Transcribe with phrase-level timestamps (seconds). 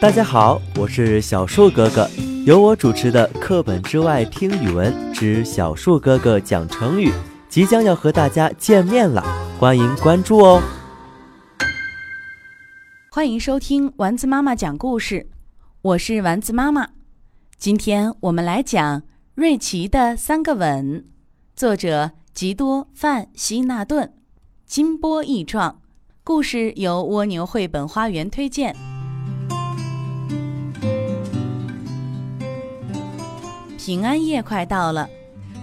[0.00, 2.08] 大家好，我是小树哥哥，
[2.46, 7.10] 由我主持的《课本之外听语文之小树哥哥讲成语》
[7.50, 9.22] 即将要和大家见面了，
[9.58, 10.62] 欢迎关注哦！
[13.10, 15.28] 欢迎收听丸子妈妈讲故事，
[15.82, 16.88] 我是丸子妈妈。
[17.58, 19.02] 今天我们来讲
[19.34, 21.04] 瑞奇的三个吻，
[21.54, 24.14] 作者吉多·范希纳顿，
[24.64, 25.82] 金波译创，
[26.24, 28.74] 故事由蜗牛绘本花园推荐。
[33.90, 35.10] 平安夜快到了，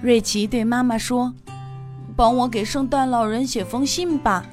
[0.00, 1.30] 瑞奇对妈妈说
[2.16, 4.46] ：“帮我给圣诞老人写封信吧。”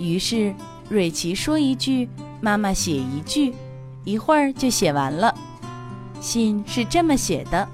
[0.00, 0.52] 于是
[0.88, 2.08] 瑞奇说一句，
[2.40, 3.54] 妈妈写一句，
[4.02, 5.32] 一会儿就写完了。
[6.20, 7.68] 信是这么写的：“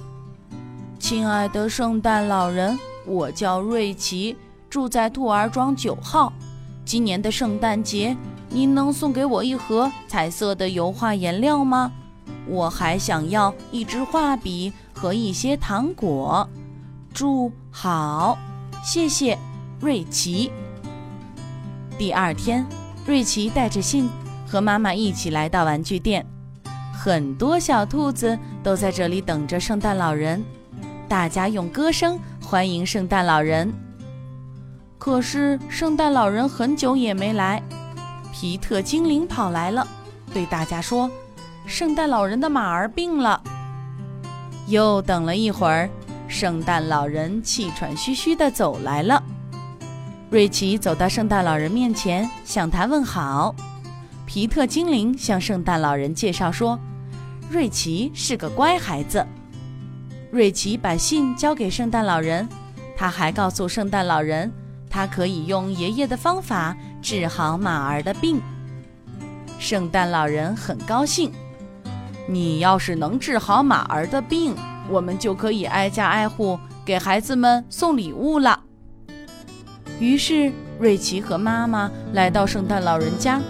[1.00, 4.36] 亲爱的圣诞老人，我叫瑞奇，
[4.68, 6.30] 住在兔儿庄九号。
[6.84, 8.14] 今年的圣诞节，
[8.50, 11.90] 您能送给我一盒彩色的油画颜料吗？
[12.46, 16.48] 我还想要一支画笔和一些糖果。
[17.12, 18.36] 祝好，
[18.84, 19.38] 谢谢，
[19.80, 20.50] 瑞奇。”
[21.98, 22.66] 第二天，
[23.06, 24.08] 瑞奇带着信
[24.46, 26.24] 和妈妈一起来到玩具店。
[26.92, 30.44] 很多小兔子都在这里等着圣诞老人，
[31.08, 33.72] 大家用歌声欢迎圣诞老人。
[34.98, 37.62] 可是圣诞老人很久也没来，
[38.32, 39.86] 皮特精灵跑来了，
[40.34, 41.08] 对大家说
[41.66, 43.42] ：“圣诞老人的马儿病了。”
[44.68, 45.88] 又等了一会儿，
[46.26, 49.22] 圣诞老人气喘吁吁地走来了。
[50.30, 53.54] 瑞奇走到圣诞老人面前，向他问好。
[54.26, 56.78] 皮特精灵向圣诞老人介绍说。
[57.48, 59.24] 瑞奇是个乖孩子。
[60.32, 62.48] 瑞奇把信交给圣诞老人，
[62.96, 64.52] 他还告诉圣诞老人，
[64.90, 68.42] 他可以用爷爷的方法治好马儿的病。
[69.60, 71.32] 圣诞老人很高兴。
[72.28, 74.54] 你要是能治好马儿的病，
[74.88, 78.60] 我们就可以挨家挨户给孩子们送礼物了。
[79.98, 83.40] 于是，瑞奇和妈妈来到圣诞老人家。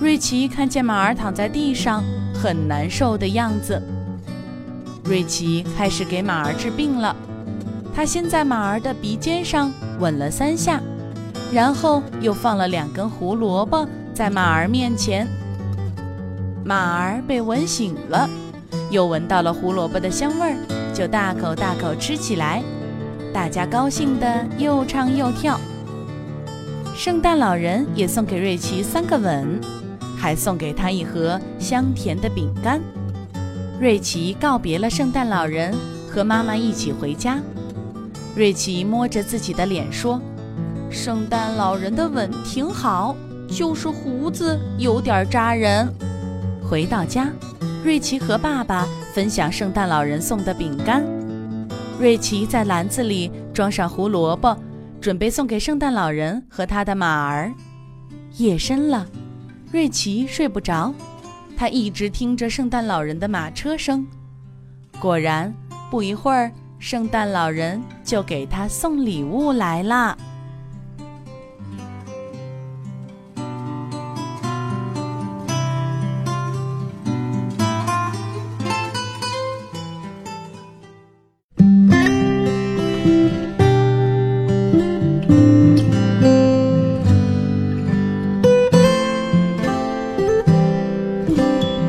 [0.00, 2.02] 瑞奇看见马儿躺在地上。
[2.36, 3.80] 很难受的样子。
[5.04, 7.16] 瑞奇开始给马儿治病了。
[7.94, 10.78] 他先在马儿的鼻尖上吻了三下，
[11.50, 15.26] 然后又放了两根胡萝卜在马儿面前。
[16.64, 18.28] 马儿被吻醒了，
[18.90, 20.56] 又闻到了胡萝卜的香味儿，
[20.94, 22.62] 就大口大口吃起来。
[23.34, 25.60] 大家高兴的又唱又跳。
[26.96, 29.60] 圣诞老人也送给瑞奇三个吻。
[30.16, 32.80] 还送给他一盒香甜的饼干。
[33.78, 35.74] 瑞奇告别了圣诞老人，
[36.08, 37.38] 和妈妈一起回家。
[38.34, 40.18] 瑞奇摸着自己的脸说
[40.88, 43.14] ：“圣诞老人的吻挺好，
[43.46, 45.86] 就是胡子有点扎人。”
[46.68, 47.30] 回到家，
[47.84, 51.04] 瑞奇和爸爸分享圣诞老人送的饼干。
[52.00, 54.56] 瑞奇在篮子里装上胡萝卜，
[55.00, 57.52] 准备送给圣诞老人和他的马儿。
[58.38, 59.06] 夜深了。
[59.70, 60.92] 瑞奇睡不着，
[61.56, 64.06] 他一直听着圣诞老人的马车声。
[64.98, 65.52] 果然，
[65.90, 70.16] 不一会儿，圣诞老人就给他送礼物来了。